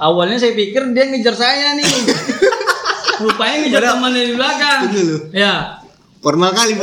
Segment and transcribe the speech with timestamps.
[0.00, 1.84] Awalnya saya pikir dia ngejar saya nih.
[3.22, 4.80] Rupanya ngejar temannya di belakang.
[4.96, 5.16] Lu.
[5.36, 5.84] Ya.
[6.24, 6.80] Formal kali.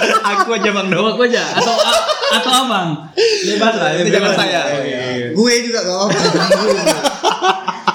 [0.00, 1.74] Aku aja Bang Bawa aku aja atau
[2.38, 2.88] atau abang.
[3.18, 4.60] Bebas lah, zaman saya.
[5.34, 6.08] Gue juga gak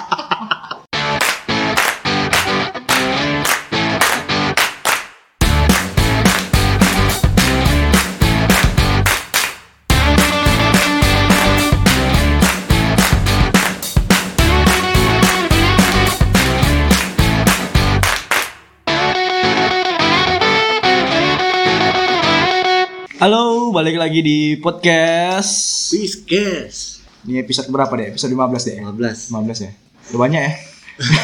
[23.25, 25.89] Halo, balik lagi di podcast.
[26.29, 27.01] Guys.
[27.25, 28.13] Ini episode berapa deh?
[28.13, 28.75] Episode 15 deh.
[28.85, 29.33] 15.
[29.33, 29.71] 15 ya.
[30.13, 30.53] Udah banyak ya?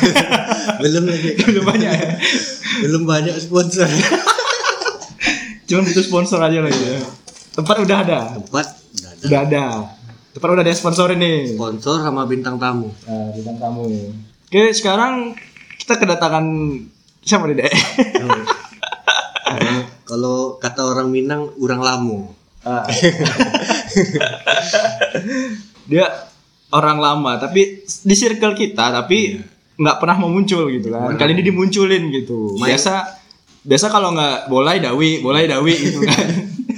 [0.82, 1.30] Belum lagi.
[1.54, 2.10] Udah banyak ya.
[2.82, 3.86] Belum banyak sponsor.
[5.70, 7.06] Cuma butuh sponsor aja lagi ya.
[7.54, 8.20] Tempat udah ada.
[8.34, 9.22] Tempat udah ada.
[9.22, 9.66] Udah ada.
[10.34, 11.54] Tempat udah ada sponsor ini.
[11.54, 12.90] Sponsor sama bintang tamu.
[13.06, 13.86] Nah, bintang tamu.
[14.50, 15.38] Oke, sekarang
[15.78, 16.50] kita kedatangan
[17.22, 17.74] siapa nih, Dek?
[20.12, 22.28] Kalau kata orang Minang, urang lamu.
[22.68, 22.84] Ah.
[25.88, 26.04] Dia
[26.72, 29.40] orang lama tapi di circle kita tapi
[29.80, 31.16] nggak pernah mau muncul gitu kan.
[31.16, 32.60] Kali ini dimunculin gitu.
[32.60, 33.08] Main- Biasa
[33.64, 36.28] biasa kalau nggak bolai dawi, bolai dawi gitu kan.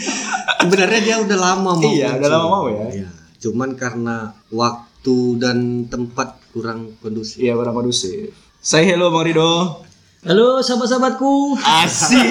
[0.64, 1.90] Sebenarnya dia udah lama mau.
[1.90, 2.30] Iya, udah muncul.
[2.32, 2.86] lama mau ya.
[3.02, 3.10] Iya.
[3.42, 4.16] Cuman karena
[4.54, 5.58] waktu dan
[5.90, 7.42] tempat kurang kondusif.
[7.42, 8.30] Iya, kurang kondusif.
[8.62, 9.82] Say hello Bang Rido.
[10.24, 11.60] Halo sahabat-sahabatku.
[11.60, 12.24] Asik.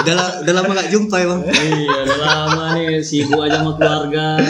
[0.00, 1.42] udah, la- udah lama gak jumpa ya bang.
[1.52, 4.40] iya, udah lama nih sibuk aja sama keluarga.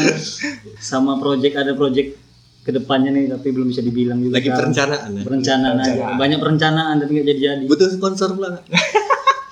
[0.78, 2.14] Sama project ada project
[2.62, 4.38] ke depannya nih tapi belum bisa dibilang juga.
[4.38, 5.22] Lagi perencanaan ya.
[5.26, 6.02] Perencanaan aja.
[6.14, 7.64] Banyak perencanaan tapi nggak jadi-jadi.
[7.66, 8.62] Butuh sponsor pula?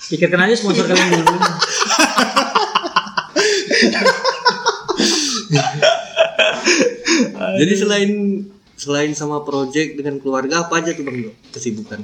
[0.07, 1.35] Pikirkan aja sponsor kalian dulu.
[7.59, 8.11] Jadi selain
[8.83, 12.03] selain sama project dengan keluarga apa aja tuh bang Dok, kesibukan?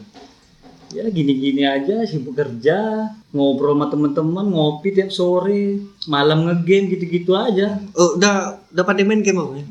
[0.88, 7.76] Ya gini-gini aja sibuk kerja, ngobrol sama teman-teman, ngopi tiap sore, malam ngegame gitu-gitu aja.
[7.92, 9.50] Oh udah udah pandai main game bang?
[9.52, 9.64] ya?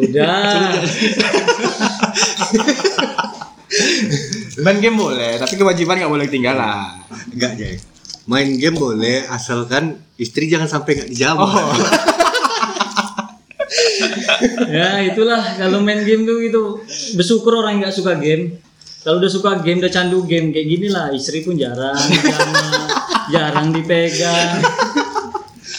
[0.00, 0.34] Udah.
[4.54, 7.02] Main game boleh, tapi kewajiban nggak boleh ketinggalan.
[7.34, 7.74] Enggak Jay.
[8.30, 11.42] Main game boleh asalkan istri jangan sampai nggak dijawab.
[11.42, 11.74] Oh.
[14.76, 16.62] ya itulah kalau main game tuh gitu
[17.18, 18.58] bersyukur orang yang nggak suka game
[19.04, 22.88] kalau udah suka game udah candu game kayak gini lah istri pun jarang dijamah,
[23.36, 24.64] jarang dipegang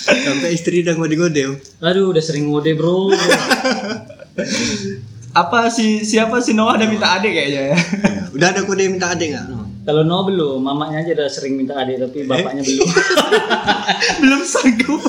[0.05, 1.44] sampai istri udah ngode-ngode.
[1.81, 3.09] Aduh udah sering ngode bro
[5.35, 7.75] Apa si siapa si Noah ada minta adik kayaknya ya?
[7.75, 9.47] Ya, Udah ada kode minta adik nggak?
[9.85, 12.88] Kalau no belum mamanya aja udah sering minta adik tapi bapaknya belum
[14.23, 15.01] Belum sanggup.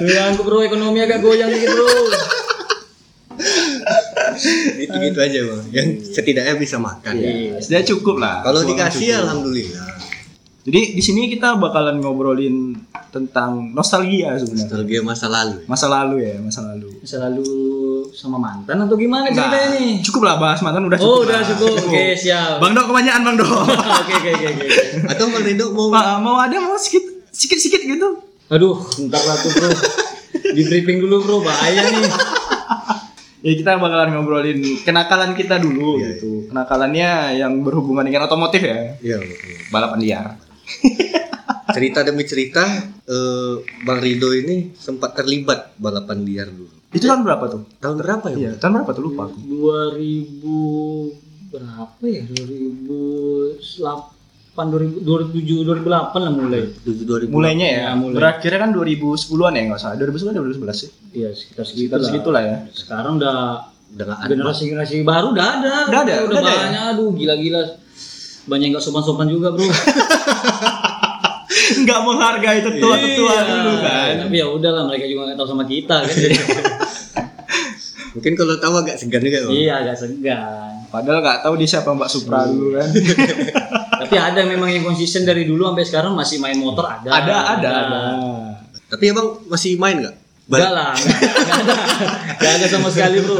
[0.00, 1.88] Bilang bro ekonomi agak goyang dikit bro
[4.78, 5.62] Itu gitu aja bang.
[5.70, 7.12] Yang setidaknya bisa makan.
[7.14, 7.60] Iya.
[7.60, 8.40] Sudah cukup lah.
[8.40, 9.20] Kalau dikasih cukup.
[9.22, 9.86] alhamdulillah.
[10.60, 12.76] Jadi di sini kita bakalan ngobrolin
[13.10, 14.64] tentang nostalgia sebenarnya.
[14.66, 15.56] Nostalgia masa lalu.
[15.66, 16.88] Masa lalu ya, masa lalu.
[17.00, 17.48] selalu
[18.10, 21.10] sama mantan atau gimana ceritanya Nah, nih cukup lah bahas mantan udah cukup.
[21.10, 21.46] oh udah lah.
[21.46, 23.50] cukup oke siap Bang Dok kebanyakan Bang Dok.
[24.02, 24.66] oke oke oke oke
[25.06, 28.08] Atau bang Rindo mau Ma- mau ada mau sedikit sedikit sedikit gitu.
[28.50, 29.70] Aduh, ntar lah tuh bro.
[30.58, 32.02] Di briefing dulu bro, bahaya nih.
[33.40, 36.50] Ya kita bakalan ngobrolin kenakalan kita dulu gitu.
[36.50, 38.98] Kenakalannya yang berhubungan dengan otomotif ya.
[39.00, 39.16] Iya.
[39.70, 40.26] Balapan liar.
[41.70, 42.66] cerita demi cerita
[43.06, 43.54] eh,
[43.86, 46.74] Bang Rido ini sempat terlibat balapan liar dulu.
[46.90, 47.62] Itu tahun berapa tuh?
[47.78, 48.36] Tahun berapa ya?
[48.36, 49.38] Iya, tahun berapa tuh lupa aku.
[49.46, 52.26] 2000 berapa ya?
[52.26, 54.19] 2008
[54.66, 55.88] 2000 2007 2008
[56.18, 56.60] lah mulai.
[56.76, 57.30] Tujuh dua ribu.
[57.32, 58.14] Mulainya ya, Ya, mulai.
[58.14, 59.96] berakhirnya kan 2010-an ya nggak salah.
[59.96, 60.90] 2010 2011 sih.
[61.12, 62.06] Iya, sekitar segitu Sekitar lah.
[62.06, 62.56] segitulah ya.
[62.70, 63.36] Sekarang udah
[63.88, 65.74] Dengan generasi-generasi baru udah ada.
[65.86, 66.60] Udah ada, udah, udah ada ya?
[66.60, 66.82] banyak.
[66.92, 67.62] Aduh, gila-gila.
[68.42, 69.66] Banyak yang gak sopan-sopan juga, Bro.
[71.80, 73.42] Nggak menghargai tetua-tetua Iya.
[73.46, 74.12] dulu kan.
[74.20, 76.16] Tapi ya udahlah, mereka juga gak tahu sama kita kan.
[78.10, 79.38] Mungkin kalau tahu agak segan juga.
[79.40, 79.52] Bang.
[79.52, 80.82] iya, agak segan.
[80.88, 82.88] Padahal nggak tahu dia siapa Mbak Supra dulu kan.
[84.10, 87.06] Tapi ada memang yang konsisten dari dulu sampai sekarang masih main motor ada.
[87.06, 88.00] ada, ada, ada.
[88.90, 90.16] Tapi abang masih main nggak?
[90.50, 91.22] Enggak lah, enggak
[91.62, 91.74] ada.
[92.34, 93.38] Enggak ada sama sekali, Bro.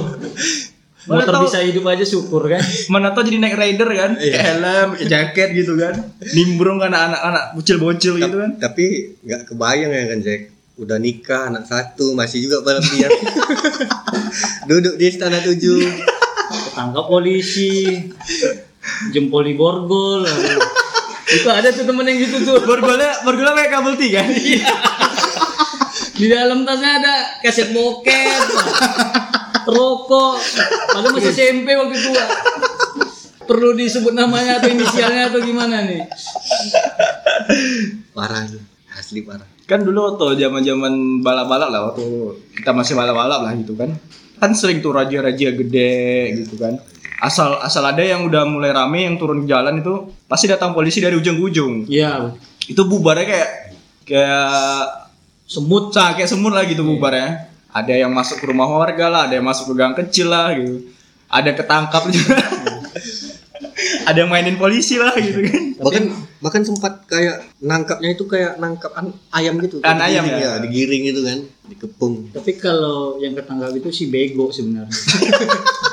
[1.00, 2.62] Mana Motor tahu- bisa hidup aja syukur kan.
[2.86, 4.30] Mana tau jadi naik rider kan, Iya.
[4.30, 5.94] pakai helm, jaket gitu kan,
[6.30, 8.54] nimbrung kan anak-anak bocil-bocil gitu kan.
[8.54, 10.40] Tapi nggak kebayang ya kan Jack.
[10.78, 13.10] Udah nikah anak satu masih juga balap liar.
[14.70, 15.82] Duduk di istana tujuh.
[16.70, 17.90] Ketangkap polisi.
[19.08, 20.28] Jempol di borgol.
[21.40, 22.58] Itu ada tuh temen yang gitu tuh.
[22.66, 24.28] Borgolnya, borgolnya pakai kabel T kan.
[26.20, 28.44] Di dalam tasnya ada kaset bokep,
[29.64, 30.36] rokok.
[30.90, 32.10] Padahal masih SMP waktu itu.
[33.46, 36.02] Perlu disebut namanya atau inisialnya atau gimana nih?
[38.12, 38.62] Parah tuh.
[38.90, 39.48] Asli parah.
[39.70, 40.92] kan dulu waktu zaman zaman
[41.22, 42.02] balap-balap lah waktu
[42.58, 43.94] kita masih balap-balap lah gitu kan
[44.42, 46.74] kan sering tuh raja-raja gede gitu kan
[47.20, 49.94] asal asal ada yang udah mulai rame yang turun ke jalan itu
[50.24, 52.32] pasti datang polisi dari ujung ke ujung Iya,
[52.64, 53.50] itu bubarnya kayak
[54.04, 54.50] kayak
[55.44, 55.92] semut.
[55.92, 59.46] Cah, kayak semut lah gitu bubarnya ada yang masuk ke rumah warga lah ada yang
[59.46, 60.90] masuk ke gang kecil lah gitu
[61.28, 62.34] ada ketangkap juga
[64.08, 66.04] ada yang mainin polisi lah gitu kan Bahkan
[66.44, 69.80] bahkan sempat kayak nangkapnya itu kayak nangkap an- ayam gitu.
[69.80, 70.52] An ayam Digiring ya?
[70.60, 71.38] digiring gitu kan,
[71.68, 72.14] dikepung.
[72.36, 74.92] Tapi kalau yang ketangkap itu si bego sebenarnya.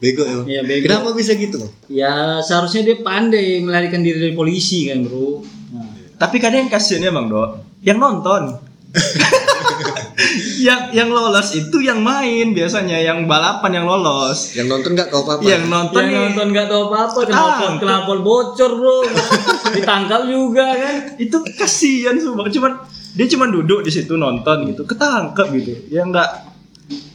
[0.00, 0.46] Bego emang.
[0.46, 0.86] Iya, bego.
[0.86, 1.60] Kenapa bisa gitu?
[1.90, 5.42] Ya seharusnya dia pandai melarikan diri dari polisi kan bro.
[5.74, 7.50] Nah, Tapi kadang yang kasihannya bang Dok,
[7.82, 8.42] yang nonton.
[10.66, 14.54] yang yang lolos itu yang main biasanya, yang balapan yang lolos.
[14.54, 15.42] Yang nonton nggak tahu apa-apa.
[15.46, 18.98] Yang nonton yang nih, nonton nggak tahu apa-apa, kenapa kenapa bocor bro,
[19.74, 20.96] ditangkap juga kan.
[21.18, 22.50] itu kasihan sumpah.
[22.50, 22.72] Cuman
[23.14, 25.72] dia cuma duduk di situ nonton gitu, ketangkep gitu.
[25.90, 26.49] Ya nggak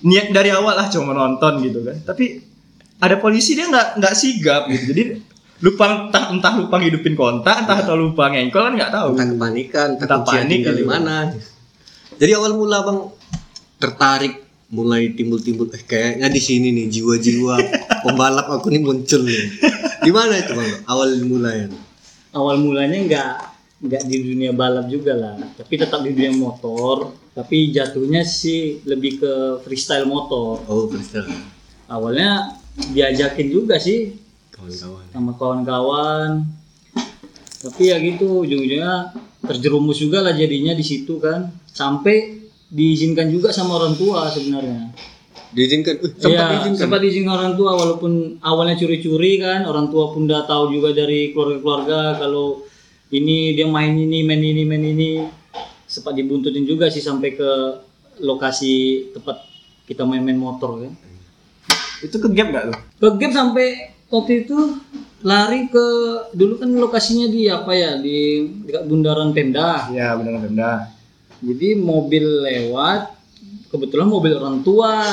[0.05, 1.97] niat dari awal lah cuma nonton gitu kan.
[2.03, 2.39] Tapi
[2.99, 4.83] ada polisi dia nggak nggak sigap gitu.
[4.95, 5.03] Jadi
[5.63, 9.07] lupa entah entah lupa ngidupin kontak, entah atau lupa ngengkol kan nggak tahu.
[9.15, 10.83] entah kepanikan, entah Entah panik di gitu.
[10.87, 11.31] mana.
[12.15, 12.99] Jadi awal mula bang
[13.79, 17.55] tertarik mulai timbul-timbul eh, kayaknya di sini nih jiwa-jiwa
[18.03, 19.43] pembalap aku nih muncul nih.
[20.03, 20.71] Di mana itu bang?
[20.87, 21.67] Awal mulanya.
[22.35, 23.54] Awal mulanya nggak
[23.85, 27.13] nggak di dunia balap juga lah, tapi tetap di dunia motor.
[27.31, 30.63] Tapi jatuhnya sih lebih ke freestyle motor.
[30.65, 31.27] Oh freestyle.
[31.85, 32.55] Awalnya
[32.91, 34.15] diajakin juga sih
[34.49, 35.03] Kawan-kawan.
[35.11, 36.29] sama kawan-kawan.
[37.59, 39.11] Tapi ya gitu ujung-ujungnya
[39.41, 41.51] terjerumus juga lah jadinya di situ kan.
[41.67, 42.39] Sampai
[42.71, 44.95] diizinkan juga sama orang tua sebenarnya.
[45.51, 45.99] Diizinkan.
[45.99, 46.79] Uh, sempat Iya, diizinkan.
[46.79, 51.31] sempat diizinkan orang tua walaupun awalnya curi-curi kan, orang tua pun udah tahu juga dari
[51.31, 52.63] keluarga-keluarga kalau
[53.13, 55.09] ini dia main ini, main ini, main ini.
[55.85, 57.51] Sempat dibuntutin juga sih sampai ke
[58.25, 59.45] lokasi tempat
[59.85, 60.93] kita main-main motor kan.
[62.01, 62.77] Itu ke gap nggak tuh?
[62.97, 64.81] Ke game sampai waktu itu
[65.21, 65.85] lari ke
[66.33, 69.93] dulu kan lokasinya di apa ya di dekat bundaran Pemda.
[69.93, 70.77] Iya benar benar.
[71.45, 73.13] Jadi mobil lewat,
[73.69, 75.05] kebetulan mobil orang tua.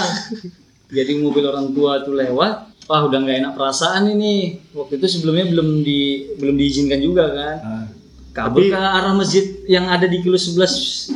[0.92, 4.58] Jadi mobil orang tua tuh lewat, wah udah nggak enak perasaan ini.
[4.70, 6.00] Waktu itu sebelumnya belum di
[6.36, 7.56] belum diizinkan juga kan.
[7.60, 7.84] Nah,
[8.32, 10.56] Kabur ke arah masjid yang ada di kilo 11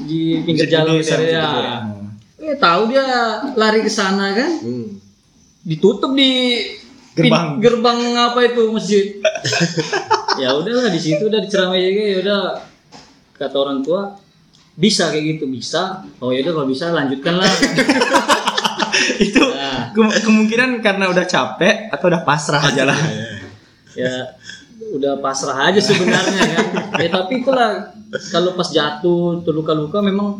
[0.04, 1.48] di pinggir jalan besar ya.
[2.36, 3.04] Eh tahu dia
[3.52, 5.00] lari ke sana kan, Hmm.
[5.62, 6.60] ditutup di
[7.14, 7.48] pin- Gerbang.
[7.58, 9.16] gerbang apa itu masjid.
[10.42, 12.40] ya udahlah di situ udah diceramai juga ya udah
[13.32, 14.20] kata orang tua
[14.76, 17.48] bisa kayak gitu bisa oh ya udah kalau bisa lanjutkan lah
[19.26, 19.90] itu Nah.
[19.90, 22.98] ke- kemungkinan karena udah capek atau udah pasrah aja lah.
[23.92, 24.36] ya
[24.86, 26.66] udah pasrah aja sebenarnya kan
[27.00, 27.90] ya tapi itulah
[28.28, 30.38] kalau pas jatuh terluka-luka memang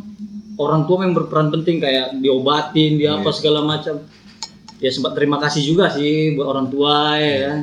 [0.56, 3.96] orang tua memang berperan penting kayak diobatin dia apa segala macam
[4.76, 7.60] ya sempat terima kasih juga sih buat orang tua ya kan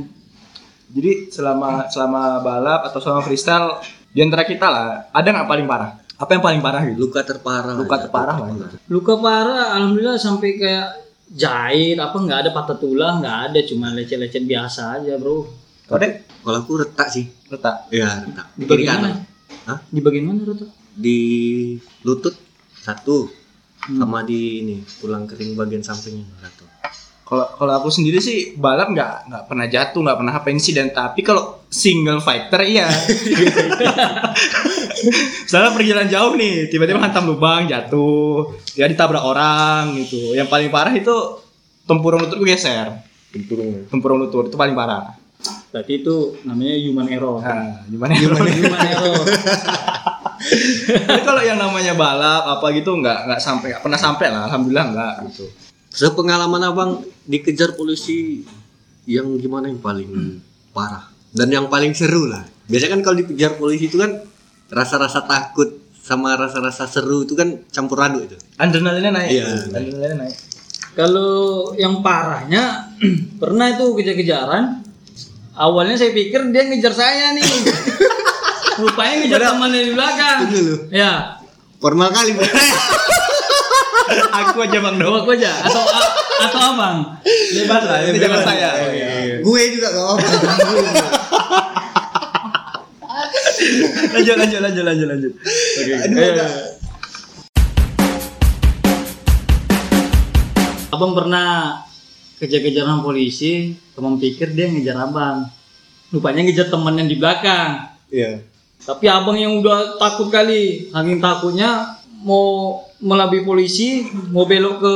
[0.90, 5.98] Jadi selama selama balap atau selama freestyle di antara kita lah, ada nggak paling parah?
[6.16, 6.98] Apa yang paling parah gitu?
[7.04, 7.74] Luka terparah.
[7.74, 8.48] Luka terparah lah.
[8.54, 8.66] gitu.
[8.90, 10.88] luka parah alhamdulillah sampai kayak
[11.28, 15.50] jahit apa nggak ada patah tulang nggak ada cuma lecet-lecet biasa aja bro
[15.84, 17.28] Kau dek Kalau aku retak sih.
[17.48, 17.88] letak.
[17.90, 18.46] Iya retak.
[18.54, 19.16] di bagian mana kanan.
[19.64, 19.78] Hah?
[19.86, 20.66] di bagian mana Roto?
[20.94, 21.18] Di
[22.02, 22.36] lutut
[22.74, 23.28] satu.
[23.84, 26.64] Sama di ini tulang kering bagian sampingnya satu.
[27.34, 30.94] Kalau kalau aku sendiri sih balap nggak nggak pernah jatuh, nggak pernah apa insiden.
[30.94, 32.86] Tapi kalau single fighter iya.
[35.50, 40.38] Misalnya perjalanan jauh nih, tiba-tiba hantam lubang, jatuh, dia ditabrak orang gitu.
[40.38, 41.42] Yang paling parah itu
[41.90, 43.02] tempurung lututku geser.
[43.34, 43.90] Pinturung.
[43.90, 45.18] Tempurung lutut itu paling parah.
[45.74, 48.14] berarti itu namanya human error Nah, gimana?
[48.16, 49.26] human error
[51.10, 54.86] Tapi kalau yang namanya balap apa gitu nggak nggak sampai nggak pernah sampai lah, alhamdulillah
[54.94, 55.46] nggak gitu.
[55.94, 58.42] Sepengalaman abang dikejar polisi
[59.06, 60.42] yang gimana yang paling
[60.74, 62.42] parah dan yang paling seru lah.
[62.66, 64.26] Biasanya kan kalau dikejar polisi itu kan
[64.74, 68.38] rasa-rasa takut sama rasa-rasa seru itu kan campur aduk itu.
[68.58, 69.30] Adrenalinnya naik.
[69.32, 69.46] Iya.
[69.70, 70.36] Adrenalinnya naik.
[70.94, 71.32] Kalau
[71.78, 72.94] yang parahnya
[73.42, 74.82] pernah itu kejar-kejaran.
[75.54, 77.46] Awalnya saya pikir dia ngejar saya nih.
[78.82, 80.38] Rupanya ngejar temannya di belakang.
[80.90, 81.38] Ya,
[81.84, 82.32] Formal kali.
[84.44, 85.16] aku aja bang dong.
[85.24, 85.52] Aku aja.
[85.66, 85.82] Atau
[86.44, 86.98] atau abang.
[87.24, 88.70] Bebas lah itu jangan saya
[89.44, 90.28] gue juga gak apa
[94.14, 95.34] lanjut lanjut lanjut lanjut lanjut.
[95.36, 96.36] Oke eh.
[100.94, 101.82] abang pernah
[102.38, 105.50] kejar-kejaran polisi teman pikir dia ngejar abang.
[106.14, 107.90] Lupanya ngejar teman yang di belakang.
[108.14, 108.46] Iya.
[108.84, 110.94] Tapi abang yang udah takut kali.
[110.94, 114.94] Angin takutnya mau melabui polisi, mau belok ke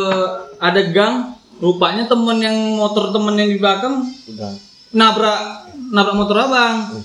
[0.57, 4.53] ada gang, rupanya temen yang motor temen yang di belakang Udah.
[4.95, 5.39] nabrak
[5.91, 6.97] nabrak motor abang.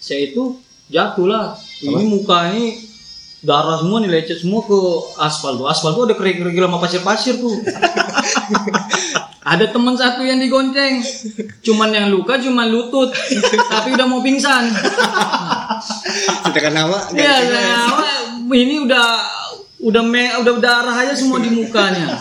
[0.00, 0.58] Saya itu
[0.88, 1.46] jatuh lah.
[1.80, 2.76] Ini muka ini
[3.40, 4.78] darah semua nih lecet semua ke
[5.16, 5.68] aspal tuh.
[5.68, 7.52] Aspal tuh ada kerikil-kerikil sama pasir-pasir tuh.
[9.52, 11.00] ada teman satu yang digonceng.
[11.64, 13.12] Cuman yang luka cuman lutut.
[13.72, 14.68] tapi udah mau pingsan.
[16.44, 17.48] Sedangkan nama Iya, ya.
[17.48, 18.19] nah,
[18.56, 19.06] ini udah
[19.80, 22.20] udah me, udah darah aja semua di mukanya.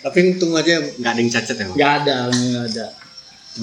[0.00, 1.66] Tapi untung aja nggak ada yang cacat ya.
[1.76, 2.86] Gak ada, gak ada.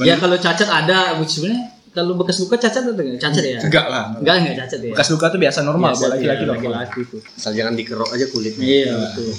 [0.04, 3.18] ya kalau cacat ada, sebenarnya kalau bekas luka cacat ada nggak?
[3.18, 3.60] Cacat ya?
[3.66, 4.14] Enggak lah.
[4.22, 4.92] Enggak, enggak cacat ya.
[4.94, 6.72] Bekas luka tuh biasa normal Biasa, buat laki-laki iya, normal.
[6.78, 7.22] laki-laki tuh.
[7.34, 8.66] Asal jangan dikerok aja kulitnya.
[8.66, 9.34] Iya, betul.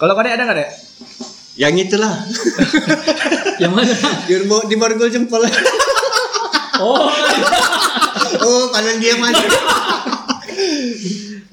[0.00, 0.70] Kalau kadek ada nggak dek?
[1.60, 2.14] Yang itulah.
[3.62, 3.92] Yang mana?
[4.26, 5.44] Di, di borgol jempol.
[6.80, 7.12] Oh,
[8.40, 9.46] oh, padahal dia maju.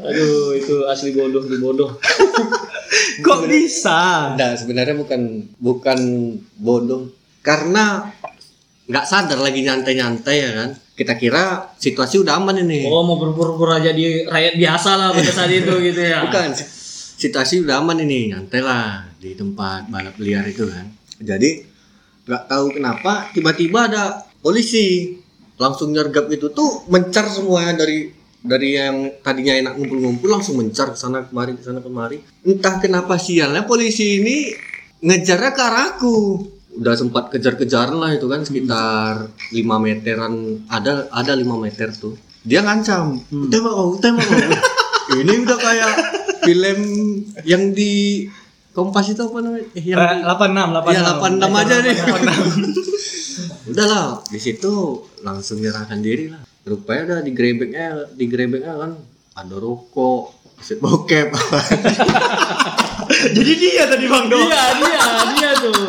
[0.07, 1.89] Aduh itu asli bodoh, itu bodoh.
[3.25, 4.33] Kok bisa?
[4.39, 5.99] Nah, sebenarnya bukan bukan
[6.55, 7.11] bodoh.
[7.43, 8.07] Karena
[8.87, 10.69] nggak sadar lagi nyantai-nyantai ya kan.
[10.97, 12.87] Kita kira situasi udah aman ini.
[12.89, 16.25] Oh, mau berpura-pura jadi rakyat biasa lah pada saat itu gitu ya.
[16.25, 16.57] Bukan.
[17.17, 20.85] Situasi udah aman ini, nyantai lah di tempat balap liar itu kan.
[21.17, 21.65] Jadi
[22.27, 25.15] nggak tahu kenapa tiba-tiba ada polisi
[25.57, 30.98] langsung nyergap gitu tuh mencar semuanya dari dari yang tadinya enak ngumpul-ngumpul langsung mencar ke
[30.98, 32.22] sana kemari ke sana kemari.
[32.46, 34.53] Entah kenapa sialnya polisi ini
[35.01, 36.15] ngejarnya ke arahku.
[36.77, 42.13] Udah sempat kejar-kejaran lah itu kan sekitar 5 meteran ada ada 5 meter tuh.
[42.46, 43.17] Dia ngancam,
[43.50, 45.17] tembak kau, tembak kau.
[45.17, 45.94] Ini udah kayak
[46.46, 46.79] film
[47.44, 48.24] yang di
[48.77, 49.65] Kompas itu apa namanya?
[49.74, 50.94] Eh, yang di- 86, 86.
[50.94, 51.96] Ya 86 aja deh.
[53.74, 56.46] Udahlah, di situ langsung nyerahkan diri lah.
[56.67, 57.88] Rupanya udah digrebeknya,
[58.19, 58.91] digrebeknya kan
[59.39, 61.31] ada rokok, set bokep.
[63.38, 64.36] Jadi dia tadi Bang Do.
[64.36, 65.88] Iya, dia, dia tuh.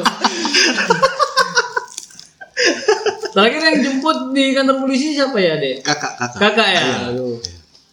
[3.34, 5.82] Terakhir yang jemput di kantor polisi siapa ya, Dek?
[5.82, 6.38] kakak kakak.
[6.38, 6.82] Kakak ya?
[6.82, 6.96] Iya.
[7.10, 7.36] Aduh.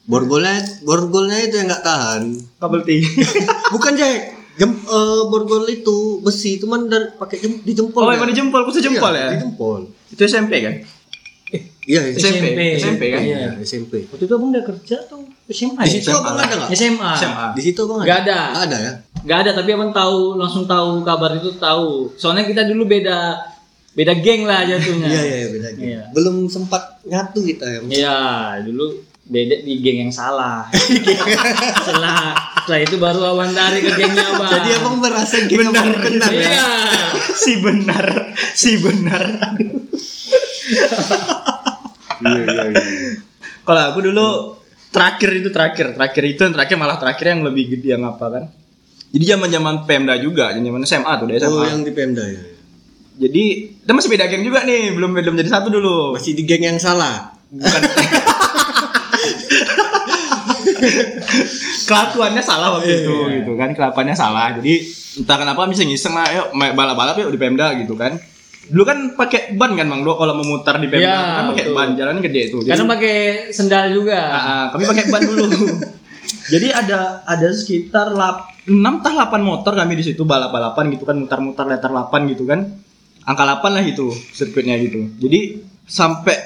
[0.05, 2.37] Borgolnya, borgolnya itu yang nggak tahan.
[2.61, 2.89] Kabel T.
[3.73, 4.37] Bukan Jack.
[4.55, 8.07] Jem, eh, borgol itu besi, cuman dari pakai jem, dijempol.
[8.07, 8.15] Oh, ya.
[8.15, 9.29] emang di jempol, khusus jempol Iya, ya?
[9.35, 9.91] Dijempol.
[10.07, 10.79] Itu SMP kan?
[11.85, 12.81] Iya, SMP.
[12.81, 13.21] SMP kan?
[13.21, 13.37] Iya.
[13.37, 14.09] Iya, SMP.
[14.09, 15.93] Waktu itu abang udah kerja tuh SMA Di ya?
[16.01, 16.69] situ abang ada nggak?
[16.73, 17.11] SMA.
[17.21, 17.45] SMA.
[17.53, 18.39] Di situ abang Nggak ada.
[18.49, 18.93] Nggak ada ya?
[19.25, 22.13] Gak ada, tapi abang tahu, langsung tahu kabar itu tahu.
[22.13, 23.41] Soalnya kita dulu beda
[23.95, 25.07] beda geng lah jatuhnya.
[25.07, 25.85] Iya iya iya, beda gitu.
[25.87, 26.01] Iya.
[26.13, 27.79] Belum sempat nyatu kita ya.
[27.89, 28.17] Iya,
[28.69, 30.69] dulu beda di geng yang salah.
[31.85, 34.51] setelah setelah itu baru awan dari ke gengnya abang.
[34.61, 36.49] Jadi abang merasa geng abang benar ya.
[36.53, 36.69] Iya.
[37.33, 38.05] si benar,
[38.53, 39.25] si benar.
[42.25, 42.83] Iya iya iya.
[43.65, 44.27] Kalau aku dulu
[44.89, 48.43] terakhir itu terakhir, terakhir itu yang terakhir malah terakhir yang lebih gede yang apa kan?
[49.13, 51.55] Jadi zaman zaman Pemda juga, zaman SMA tuh dari SMA.
[51.55, 52.43] Oh yang di Pemda ya.
[53.15, 53.43] Jadi
[53.79, 56.19] kita masih beda geng juga nih, belum belum jadi satu dulu.
[56.19, 57.31] Masih di geng yang salah.
[57.47, 57.81] Bukan.
[61.85, 64.81] kelakuannya salah waktu itu gitu kan kelakuannya salah jadi
[65.21, 68.17] entah kenapa bisa ngiseng lah yuk balap-balap yuk di Pemda gitu kan
[68.65, 71.89] dulu kan pakai ban kan Bang Do kalau memutar di Pemda Iya, kan pakai ban
[71.93, 73.17] jalannya gede tuh Jadi- Karena pakai
[73.49, 74.19] sendal juga.
[74.25, 75.45] Ah, ah, kami pakai ban dulu.
[76.45, 81.17] Jadi ada ada sekitar lap, 6 tah 8 motor kami di situ balap-balapan gitu kan
[81.17, 82.65] mutar-mutar letter 8 gitu kan.
[83.23, 85.09] Angka 8 lah itu sirkuitnya gitu.
[85.17, 86.37] Jadi sampai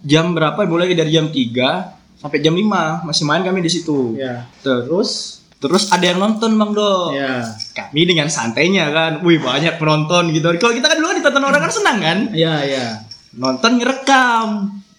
[0.00, 4.14] jam berapa mulai dari jam 3 sampai jam 5 masih main kami di situ.
[4.14, 4.46] Iya.
[4.60, 7.12] Terus terus ada yang nonton Bang Do.
[7.12, 7.44] Iya.
[7.70, 9.12] Kami dengan santainya kan.
[9.20, 10.48] Wih banyak penonton gitu.
[10.56, 12.86] Kalau kita kan dulu kan ditonton orang kan senang kan Iya, iya.
[13.32, 14.48] nonton ngerekam.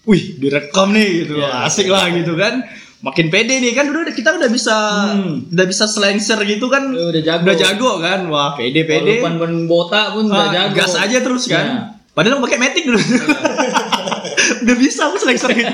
[0.02, 1.38] Wih, direkam nih gitu.
[1.38, 1.66] Iya.
[1.66, 2.62] Asik lah gitu kan.
[3.02, 4.76] Makin pede nih kan dulu kita udah bisa
[5.10, 5.50] Hmm.
[5.50, 6.86] udah bisa slancer gitu kan.
[6.88, 7.42] Udah jago.
[7.42, 8.20] Udah jago kan.
[8.26, 9.18] Wah, pede pede.
[9.18, 10.78] Walaupun botak pun udah Ah, jago.
[10.78, 11.66] gas aja terus kan.
[11.66, 11.78] Iya.
[12.12, 13.00] Padahal pakai metik dulu.
[14.62, 15.72] udah bisa aku slancer gitu.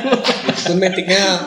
[0.64, 1.44] Itu metiknya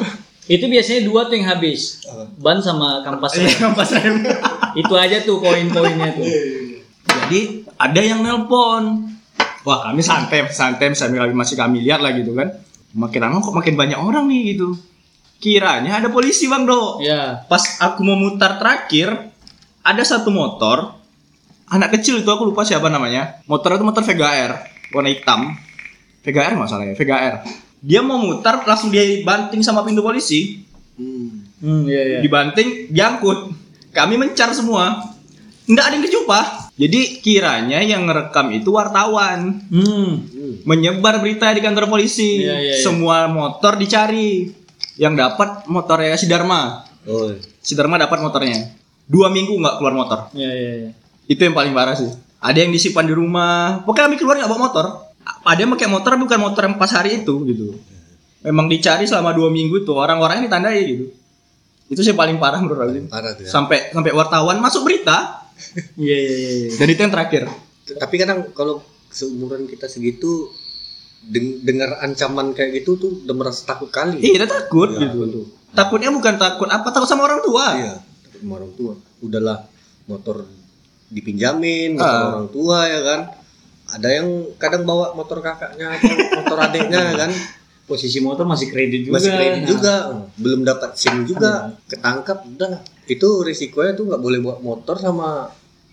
[0.49, 2.01] Itu biasanya dua tuh yang habis.
[2.41, 3.45] Ban sama kampas rem.
[3.45, 4.15] Iya, kampas rem.
[4.73, 6.25] Itu aja tuh koin-koinnya tuh.
[7.05, 9.13] Jadi ada yang nelpon.
[9.61, 12.49] Wah kami santai, santai sambil kami masih kami lihat lah gitu kan.
[12.97, 14.73] Makin lama kok makin banyak orang nih gitu.
[15.37, 16.97] Kiranya ada polisi bang do.
[17.01, 17.45] Iya.
[17.45, 19.29] Pas aku mau mutar terakhir,
[19.85, 20.97] ada satu motor.
[21.71, 23.39] Anak kecil itu aku lupa siapa namanya.
[23.47, 24.51] Motor itu motor Vega R,
[24.91, 25.55] warna hitam.
[26.21, 27.35] Vega R masalahnya, Vega R.
[27.81, 30.61] Dia mau mutar langsung dia banting sama pintu polisi.
[30.95, 31.41] hmm.
[31.61, 32.19] Hmm, iya iya.
[32.25, 33.53] Dibanting, diangkut.
[33.93, 35.13] kami mencar semua.
[35.69, 36.41] Nggak ada yang dijumpa.
[36.73, 39.61] Jadi kiranya yang ngerekam itu wartawan.
[39.69, 40.25] Hmm.
[40.65, 42.41] Menyebar berita di kantor polisi.
[42.41, 42.81] Iya, iya, iya.
[42.81, 44.49] Semua motor dicari.
[44.97, 46.81] Yang dapat motornya si Dharma.
[47.05, 47.29] Oh,
[47.61, 48.73] Si Dharma dapat motornya.
[49.05, 50.19] Dua minggu nggak keluar motor.
[50.33, 50.89] Iya iya iya.
[51.29, 52.09] Itu yang paling parah sih.
[52.41, 53.85] Ada yang disimpan di rumah.
[53.85, 54.85] Pokoknya kami keluar nggak bawa motor.
[55.43, 57.77] Ada yang pakai motor bukan motor yang pas hari itu gitu.
[58.41, 61.05] Memang dicari selama dua minggu itu orang-orangnya ditandai gitu.
[61.87, 63.05] Itu sih paling parah menurut aku.
[63.07, 63.49] parah tuh ya.
[63.49, 65.43] Sampai sampai wartawan masuk berita
[65.99, 66.51] Iya iya iya.
[66.63, 66.69] iya.
[66.73, 67.43] dan itu yang terakhir.
[67.91, 70.49] Tapi kadang kalau seumuran kita segitu
[71.21, 74.17] deng- dengar ancaman kayak gitu tuh udah merasa takut kali.
[74.17, 75.17] Iya, dia takut Ya, gitu.
[75.21, 75.43] betul.
[75.71, 77.65] Takutnya bukan takut apa takut sama orang tua.
[77.75, 78.93] Iya, takut sama orang tua.
[79.19, 79.57] Udahlah
[80.03, 80.49] motor
[81.07, 82.31] dipinjamin motor Ah.
[82.33, 83.19] orang tua ya kan.
[83.91, 86.09] Ada yang kadang bawa motor kakaknya atau
[86.41, 87.31] motor adiknya kan.
[87.81, 89.19] Posisi motor masih kredit juga.
[89.19, 89.67] Masih kredit Nah.
[89.67, 89.93] juga,
[90.39, 92.79] belum dapat SIM juga, ketangkap udah.
[93.03, 95.51] Itu risikonya tuh nggak boleh bawa motor sama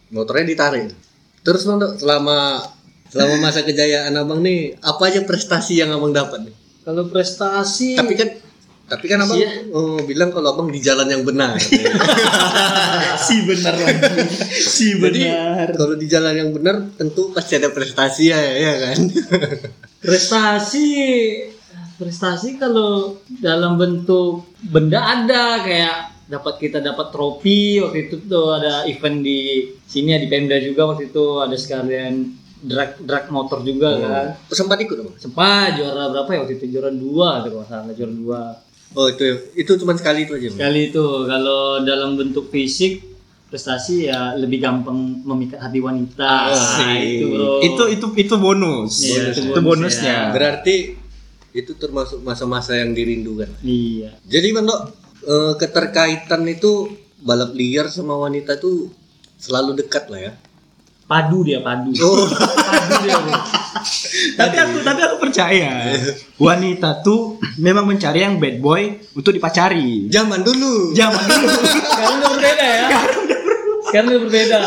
[0.08, 0.94] motornya ditarik.
[1.42, 2.62] Terus Bang Dok, selama
[3.08, 6.54] selama masa kejayaan Abang nih, apa aja prestasi yang Abang dapat nih?
[6.84, 8.28] Kalau prestasi Tapi kan
[8.88, 9.68] tapi kan Abang Iya.
[9.70, 11.60] oh, bilang kalau Abang di jalan yang benar.
[13.26, 14.00] si benar lagi.
[14.48, 15.20] si Jadi
[15.70, 18.98] kalau di jalan yang benar tentu pasti ada prestasi ya, ya kan?
[20.04, 20.86] prestasi
[21.94, 28.84] prestasi kalau dalam bentuk benda ada kayak dapat kita dapat trofi waktu itu tuh ada
[28.84, 29.38] event di
[29.82, 34.78] sini ya di Pemda juga waktu itu ada sekalian drag drag motor juga kan Sempat
[34.78, 35.16] ikut Abang?
[35.16, 38.40] sempat juara berapa ya waktu itu juara dua kalau nggak salah juara dua
[38.96, 40.48] Oh, itu itu cuma sekali itu aja.
[40.48, 43.04] Sekali itu kalau dalam bentuk fisik
[43.48, 46.52] prestasi ya lebih gampang memikat hati wanita.
[46.52, 47.52] Nah, itu bro.
[47.64, 48.92] itu itu itu bonus.
[49.04, 50.12] Iya, itu, itu bonus, bonusnya.
[50.12, 50.32] ya.
[50.32, 50.76] Berarti
[51.56, 53.48] itu termasuk masa-masa yang dirindukan.
[53.64, 54.12] Iya.
[54.28, 54.80] Jadi Bang Dok,
[55.24, 56.92] eh, keterkaitan itu
[57.24, 58.92] balap liar sama wanita itu
[59.40, 60.32] selalu dekat lah ya.
[61.08, 61.88] Padu dia padu.
[62.04, 62.28] Oh,
[62.68, 63.32] Padu dia bro.
[64.38, 65.94] Tapi aku tapi aku percaya
[66.38, 70.06] wanita tuh memang mencari yang bad boy untuk dipacari.
[70.08, 70.94] zaman dulu.
[70.94, 71.50] Zaman dulu.
[71.66, 72.88] Sekarang udah berbeda ya.
[73.88, 74.58] Sekarang udah berbeda.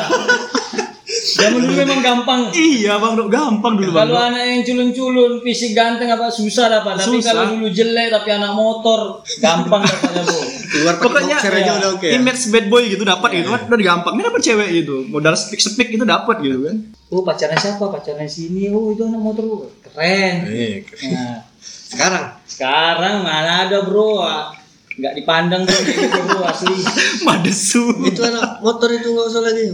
[1.22, 2.42] Zaman dulu memang gampang.
[2.52, 3.30] iya bang, Dok.
[3.30, 4.02] gampang dulu bang.
[4.04, 6.98] Kalau anak yang culun-culun, fisik ganteng apa susah dapat.
[6.98, 7.30] Tapi Susah.
[7.30, 9.00] kalau dulu jelek tapi anak motor,
[9.38, 10.42] gampang dapatnya bro.
[10.42, 12.08] Pakai Pokoknya ya, udah oke.
[12.08, 12.12] ya?
[12.16, 14.14] image bad boy gitu dapat gitu kan udah gampang.
[14.16, 14.96] Ini dapat cewek gitu.
[15.06, 16.76] Modal speak speak itu dapat gitu kan.
[17.10, 17.86] Oh pacarnya siapa?
[17.86, 18.68] Pacarnya sini.
[18.68, 19.60] Oh itu anak motor bro.
[19.84, 20.36] keren.
[20.48, 24.20] Eh, Nah, sekarang sekarang mana ada bro?
[24.20, 24.58] Ah,
[24.92, 26.76] Nggak dipandang bro kayak gitu bro asli.
[27.28, 27.84] Madesu.
[28.02, 29.66] itu anak motor itu nggak usah lagi.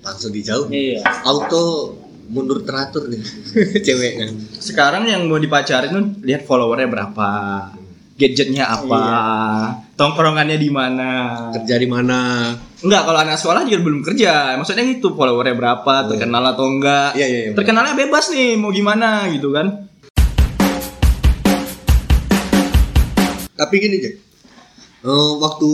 [0.00, 0.66] Langsung dijauh.
[0.72, 1.04] Iya.
[1.28, 1.96] Auto
[2.30, 3.20] mundur teratur nih
[3.86, 4.30] cewek kan.
[4.56, 7.30] Sekarang yang mau dipacarin tuh lihat followernya berapa,
[8.14, 9.04] gadgetnya apa,
[9.98, 11.10] tongkrongannya di mana.
[11.58, 12.54] Kerja di mana?
[12.80, 14.56] Enggak, kalau anak sekolah juga belum kerja.
[14.56, 17.18] Maksudnya gitu, followernya berapa, terkenal atau enggak.
[17.18, 17.52] Iya, iya, iya.
[17.52, 19.90] Terkenalnya bebas nih, mau gimana gitu kan.
[23.60, 24.16] Tapi gini Jack,
[25.00, 25.70] Eh, waktu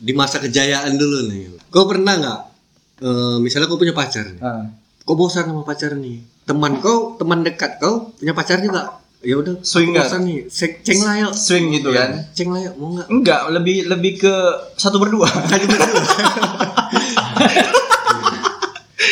[0.00, 2.55] di masa kejayaan dulu nih, kau pernah nggak?
[2.98, 4.40] Eh, misalnya kau punya pacar, nih.
[4.40, 4.64] Ah.
[5.02, 9.62] kau bosan sama pacar nih, teman kau, teman dekat kau punya pacar juga, ya udah,
[9.62, 10.46] Swing bosan nih,
[10.82, 12.24] ceng lah yuk, Swing gitu Ya, kan.
[12.32, 13.06] ceng lah yuk, mau nggak?
[13.08, 14.34] Enggak, lebih lebih ke
[14.74, 15.26] satu berdua.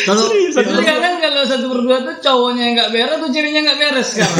[0.05, 4.09] Kalau Tapi kadang kalau satu berdua tuh cowoknya yang nggak beres tuh ceweknya nggak beres
[4.13, 4.31] kan.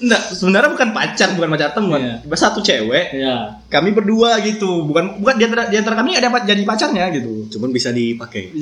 [0.00, 2.00] Enggak, sebenarnya bukan pacar, bukan pacar teman.
[2.00, 2.14] Iya.
[2.22, 3.36] Cuma Satu cewek, Iya.
[3.66, 4.84] kami berdua gitu.
[4.84, 7.48] Bukan bukan di antara, di antara kami ada jadi pacarnya gitu.
[7.50, 8.52] cuman bisa dipakai.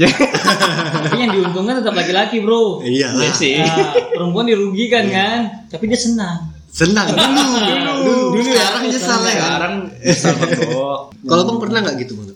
[1.04, 2.80] Tapi yang diuntungkan tetap laki-laki bro.
[2.80, 3.58] Iya, Iya sih.
[3.60, 6.54] Nah, perempuan dirugikan kan, tapi dia senang.
[6.68, 8.54] senang dulu, dulu, dulu ya.
[8.54, 9.32] sekarang nyesal ya.
[9.34, 11.00] Sekarang bisa Bang Dok.
[11.26, 12.28] Kalau bang pernah nggak gitu bang?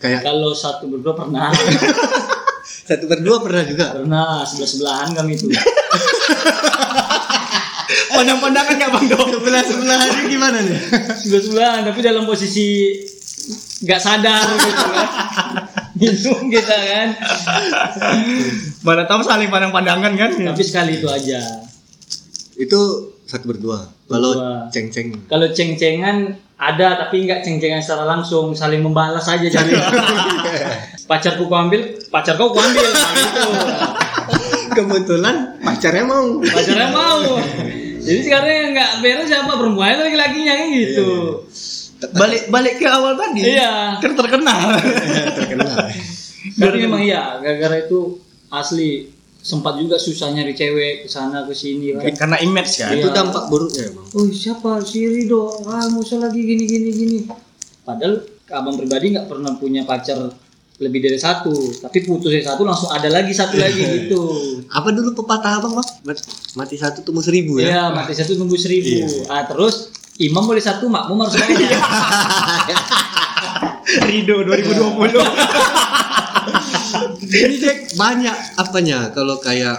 [0.00, 1.52] Kayak Kalau satu berdua pernah,
[2.88, 3.92] satu berdua pernah juga.
[4.00, 5.46] pernah sebelah sebelahan kami itu.
[8.10, 9.26] Pandang-pandangan nggak Bang Dok?
[9.28, 10.78] Sebelah sebelah aja gimana nih?
[11.20, 12.96] Sebelah sebelahan, tapi dalam posisi
[13.84, 15.08] nggak sadar gitu kan.
[16.00, 17.08] Minum kita kan.
[18.80, 20.30] Mana tahu saling pandang-pandangan kan?
[20.32, 21.40] Tapi sekali itu aja.
[22.56, 23.84] Itu satu berdua.
[24.10, 24.66] Kalau Berdua.
[24.74, 29.72] ceng-ceng Kalau ceng-cengan ada tapi nggak ceng-cengan secara langsung, saling membalas aja jadi.
[31.10, 33.42] Pacarku ku ambil, pacar kau ku ambil nah, gitu.
[34.78, 36.38] kebetulan pacarnya mau.
[36.38, 37.40] Pacarnya mau.
[37.98, 41.10] Jadi sekarang yang nggak beres siapa perempuan itu laki-lakinya kan gitu.
[42.14, 43.42] Balik balik ke awal tadi.
[43.42, 43.98] Iya.
[43.98, 44.78] Kan terkenal.
[45.34, 45.76] Terkenal.
[46.60, 48.22] Tapi memang iya, gara-gara itu
[48.54, 52.12] asli sempat juga susah nyari cewek ke sana ke sini kan.
[52.14, 52.92] Karena image kan.
[52.92, 53.00] Iya.
[53.00, 54.04] Itu dampak buruknya emang.
[54.10, 55.64] Oh siapa si Rido?
[55.64, 57.18] Ah usah lagi gini gini gini.
[57.80, 60.28] Padahal abang pribadi nggak pernah punya pacar
[60.80, 64.20] lebih dari satu, tapi putus dari satu langsung ada lagi satu lagi gitu.
[64.68, 65.88] Apa dulu pepatah abang bang?
[66.04, 66.24] Mat-
[66.56, 67.68] Mati satu tumbuh seribu ya?
[67.68, 69.28] Iya, mati satu nunggu seribu.
[69.28, 71.68] Ah terus imam boleh satu, makmum harus banyak.
[74.06, 75.20] Rido 2020.
[77.30, 79.78] Ini Jack banyak apanya kalau kayak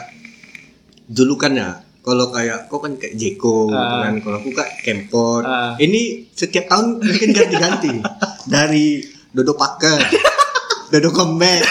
[1.07, 1.83] julukannya.
[2.01, 4.09] Kalau kayak kau kan kayak Jeko Ah.
[4.09, 5.45] kan, kalau aku kayak Kempot.
[5.45, 5.77] Ah.
[5.77, 7.93] Ini setiap tahun mungkin ganti-ganti.
[8.53, 10.01] Dari Dodo Paker,
[10.89, 11.61] Dodo Comeback,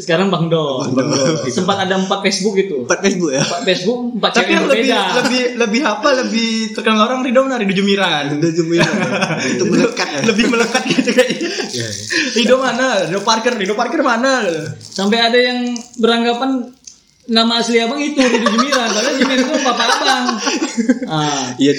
[0.00, 0.80] Sekarang Bang Do.
[0.90, 1.44] Bang Do.
[1.46, 2.82] Sempat ada empat Facebook itu.
[2.82, 3.44] empat Facebook ya.
[3.44, 5.00] Empat Facebook, empat Tapi yang lebih berbeda.
[5.20, 8.24] lebih lebih apa lebih terkenal orang Rido mana Rido Jumiran.
[8.32, 8.88] Dodo Jumilan.
[9.54, 10.20] Itu melekat ya.
[10.24, 11.88] lebih melekat gitu kayak Iya, iya.
[12.34, 12.86] Rido mana?
[13.04, 14.40] Rido Parker, Rido Parker mana?
[14.80, 16.72] Sampai ada yang beranggapan
[17.28, 20.24] nama asli abang itu Ridho Jumiran, padahal Jumiran itu papa abang.
[21.06, 21.72] Ah, Iya,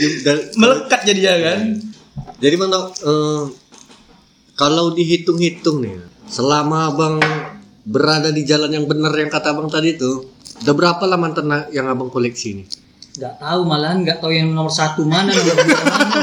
[0.55, 1.59] Melekat jadinya kan.
[2.37, 3.43] Jadi Bang Dok, eh,
[4.53, 7.17] kalau dihitung-hitung nih, selama Abang
[7.83, 10.27] berada di jalan yang benar yang kata Abang tadi itu,
[10.61, 12.65] udah berapa lama mantan yang Abang koleksi ini?
[13.11, 16.21] nggak tahu malahan nggak tahu yang nomor satu mana nomor dua mana.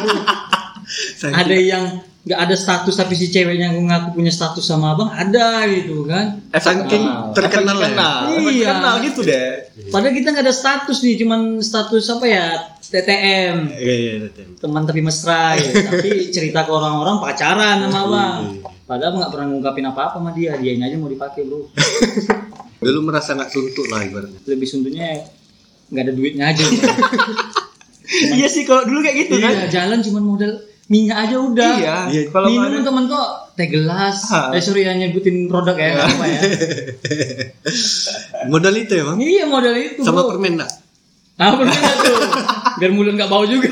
[1.37, 1.85] Ada yang
[2.25, 6.41] nggak ada status tapi si ceweknya ngaku punya status sama abang ada gitu kan.
[6.51, 7.89] Saking Ah, terkenal ya.
[7.89, 8.69] Kenal, Iya.
[8.73, 9.69] kenal gitu deh.
[9.89, 12.45] Padahal kita nggak ada status nih, cuman status apa ya
[12.81, 13.57] TTM.
[13.69, 14.29] Iya, iya, iya.
[14.57, 15.69] teman tapi mesra ya.
[15.93, 18.78] tapi cerita ke orang-orang pacaran sama abang Iya.
[18.89, 21.65] Padahal nggak pernah ngungkapin apa-apa sama dia dianya aja mau dipakai bro
[22.79, 24.39] Dulu merasa nggak suntuk lah ibaratnya.
[24.45, 25.23] lebih suntuhnya
[25.87, 26.63] nggak ada duitnya aja
[28.33, 29.53] Iya sih kalau dulu kayak gitu kan.
[29.53, 30.53] iya jalan cuman modal
[30.89, 31.95] minyak aja udah Iya.
[32.09, 32.21] Iya.
[32.29, 34.41] Kalau minum nggak ada- temen kok teh gelas Ha.
[34.51, 36.39] eh sorry ya nyebutin produk ya nggak apa ya
[38.49, 39.17] Modal itu ya Bang?
[39.19, 40.33] iya modal itu Sama bro.
[40.33, 40.71] permen enggak?
[41.37, 42.15] ah berbeda tuh
[42.79, 43.69] biar mulut nggak bau juga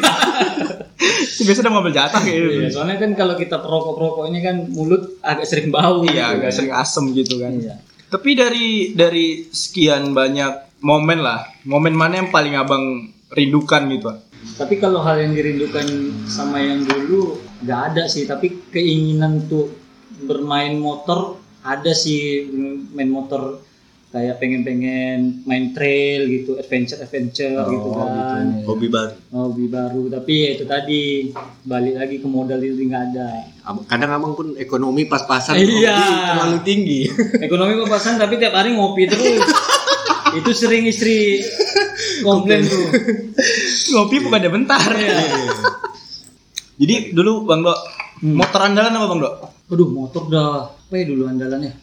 [1.46, 2.50] biasa udah ngambil jatah kayak gitu.
[2.52, 6.20] iya soalnya kan kalau kita perokok perokok ini kan mulut agak sering bau Iya, gitu
[6.37, 6.52] agak kan.
[6.52, 7.52] sering asem gitu kan.
[7.54, 7.74] Iya.
[8.06, 12.85] Tapi dari dari sekian banyak momen lah, momen mana yang paling abang
[13.30, 14.11] rindukan gitu?
[14.56, 15.87] Tapi kalau hal yang dirindukan
[16.24, 18.24] sama yang dulu nggak ada sih.
[18.24, 19.74] Tapi keinginan tuh
[20.22, 22.46] bermain motor ada sih
[22.94, 23.59] main motor
[24.16, 28.64] kayak pengen-pengen main trail gitu, adventure adventure gitu kan.
[28.64, 29.12] Hobi baru.
[29.29, 30.02] Hobi baru.
[30.09, 31.02] Tapi ya itu tadi
[31.62, 33.29] balik lagi ke modal itu nggak ada.
[33.85, 36.33] Kadang abang pun ekonomi pas-pasan Iya.
[36.33, 37.00] terlalu tinggi.
[37.46, 39.44] Ekonomi papasan tapi tiap hari ngopi terus.
[40.40, 41.44] itu sering istri
[42.20, 42.88] komplain tuh.
[43.92, 44.88] Ngopi bukan ada bentar.
[44.96, 45.12] Iya.
[46.76, 47.79] Jadi dulu Bang Dok,
[48.16, 48.33] Hmm.
[48.33, 49.35] motor andalan apa Bang Dok?
[49.68, 51.76] Aduh motor dah apa ya dulu andalannya?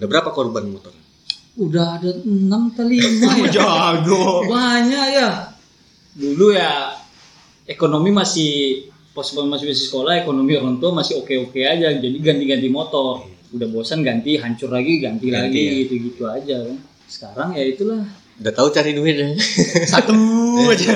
[0.00, 0.88] Udah berapa korban motor?
[1.56, 3.48] Udah ada enam kali lima ya.
[3.56, 4.44] Jago.
[4.44, 5.30] Banyak ya.
[6.12, 6.92] Dulu ya
[7.64, 8.84] ekonomi masih
[9.16, 11.96] pas masih masih sekolah ekonomi orang tua masih oke-oke aja.
[11.96, 13.24] Jadi ganti-ganti motor.
[13.56, 15.72] Udah bosan ganti, hancur lagi, ganti, Ganti, lagi ya.
[15.80, 16.76] gitu-gitu aja kan.
[17.08, 18.04] Sekarang ya itulah.
[18.36, 19.32] Udah tahu cari duit ya?
[19.96, 20.12] Satu
[20.68, 20.92] aja.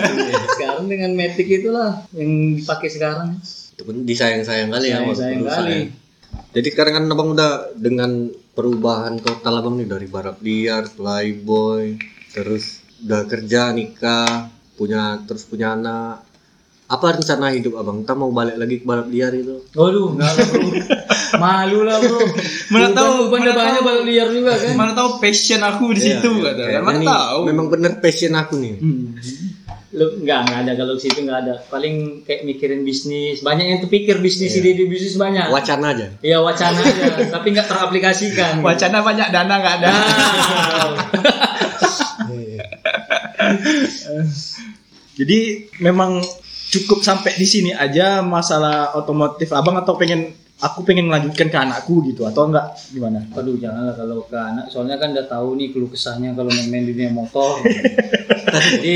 [0.61, 3.41] Sekarang dengan Matic itulah yang dipakai sekarang.
[3.73, 5.01] Itu pun disayang-sayang kali ya.
[5.01, 5.79] Sayang, sayang kali.
[6.53, 11.97] Jadi sekarang kan abang udah dengan perubahan total abang nih dari balap liar, playboy,
[12.35, 16.27] terus udah kerja, nikah, punya terus punya anak.
[16.91, 18.03] Apa rencana hidup abang?
[18.03, 19.63] Kita mau balik lagi ke balap liar itu?
[19.79, 20.63] Waduh, enggak lah bro.
[21.39, 22.19] Malu lah bro.
[22.75, 24.75] Mana tahu, mana banyak balap liar juga kan.
[24.75, 26.83] Mana tahu passion aku di situ Iya, kata.
[26.83, 27.41] Mana nih, tahu.
[27.47, 28.75] Memang bener passion aku nih.
[28.83, 29.15] Hmm.
[29.91, 31.55] Lu enggak, enggak ada kalau situ enggak ada.
[31.67, 33.43] Paling kayak mikirin bisnis.
[33.43, 35.51] Banyak yang terpikir bisnis ide ide bisnis banyak.
[35.51, 36.07] Wacana aja.
[36.23, 38.63] Iya wacana aja, tapi nggak teraplikasikan.
[38.63, 39.91] Wacana banyak dana nggak ada.
[39.91, 40.07] Nah,
[45.19, 46.23] Jadi memang
[46.71, 52.05] cukup sampai di sini aja masalah otomotif abang atau pengen aku pengen melanjutkan ke anakku
[52.07, 53.25] gitu atau enggak gimana?
[53.35, 56.93] Aduh janganlah kalau ke anak, soalnya kan udah tahu nih keluh kesahnya kalau main-main di
[56.95, 57.65] dunia motor.
[58.77, 58.95] Jadi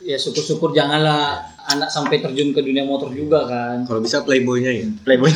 [0.00, 3.86] ya syukur-syukur janganlah anak sampai terjun ke dunia motor juga kan.
[3.86, 4.86] Kalau bisa playboynya ya.
[5.06, 5.30] Playboy.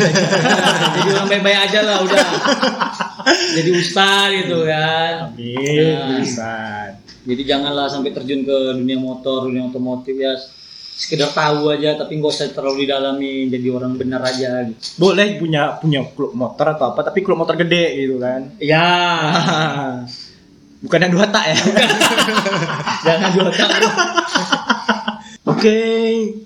[0.98, 2.27] Jadi orang baik-baik aja lah udah.
[3.55, 5.31] Jadi ustaz gitu kan.
[5.31, 5.94] Amin.
[5.94, 6.18] Nah.
[6.20, 6.90] Ustaz.
[7.24, 10.35] Jadi janganlah sampai terjun ke dunia motor, dunia otomotif ya
[10.94, 14.79] sekedar tahu aja tapi nggak usah terlalu didalami jadi orang benar aja gitu.
[15.03, 18.55] Boleh punya punya klub motor atau apa tapi klub motor gede gitu kan.
[18.62, 18.87] Ya,
[20.85, 21.57] Bukan yang dua tak ya.
[23.07, 23.83] jangan dua tahun.
[25.44, 25.77] Oke,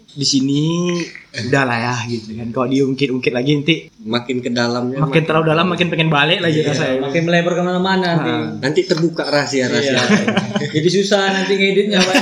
[0.08, 0.90] di sini
[1.32, 2.50] udah lah ya gitu kan.
[2.50, 4.98] Kalau diungkit-ungkit lagi nanti Makin ke dalamnya.
[4.98, 7.06] makin terlalu dalam makin pengen balik lagi rasanya.
[7.06, 8.30] Makin melebar ke mana-mana nanti.
[8.58, 9.94] Nanti terbuka rahasia-rahasia.
[9.94, 10.02] Iya.
[10.74, 12.14] Jadi susah nanti ngeditnya Pak.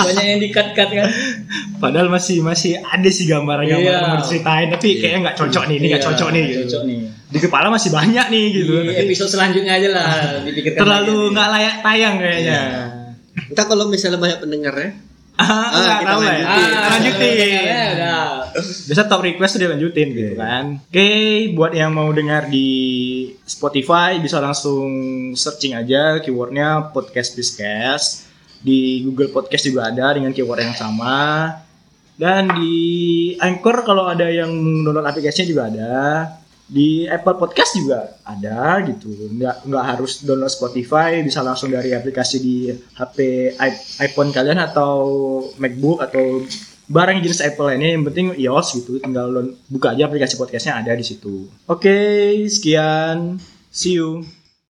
[0.00, 1.08] Banyak yang dikat-kat kan.
[1.76, 3.92] Padahal masih masih ada sih gambar-gambar Iya.
[3.94, 6.40] yang mau diceritain, tapi kayaknya nggak cocok nih, ini nggak Iya, cocok nih.
[6.42, 6.64] nggak Gitu.
[6.66, 6.98] Cocok nih.
[7.30, 8.74] Di kepala masih banyak nih gitu.
[8.82, 10.06] Di episode selanjutnya aja lah
[10.42, 10.82] dipikirkan.
[10.82, 12.60] terlalu nggak layak tayang kayaknya.
[13.46, 14.90] Entah kalau misalnya banyak pendengarnya,
[15.40, 16.44] Ah, nggak kita tahu lah ya.
[16.44, 16.68] lanjutin.
[16.76, 17.32] Ah, lanjutin.
[17.64, 18.20] ya, udah.
[18.60, 20.64] Biasa top request dia lanjutin gitu kan.
[20.84, 21.10] Oke,
[21.56, 22.68] buat yang mau dengar di
[23.46, 24.90] Spotify bisa langsung
[25.32, 28.28] searching aja keywordnya podcast Biscast.
[28.60, 31.48] Di Google Podcast juga ada dengan keyword yang sama.
[32.20, 32.76] Dan di
[33.40, 34.52] Anchor kalau ada yang
[34.84, 35.94] download aplikasinya juga ada.
[36.70, 39.10] Di Apple Podcast juga ada gitu.
[39.10, 43.18] Nggak, nggak harus download Spotify, bisa langsung dari aplikasi di HP
[43.98, 44.94] iPhone kalian atau
[45.58, 46.46] MacBook atau
[46.90, 49.30] barang jenis Apple ini yang penting iOS gitu tinggal
[49.70, 51.46] buka aja aplikasi podcastnya ada di situ.
[51.66, 53.38] Oke sekian.
[53.70, 54.39] See you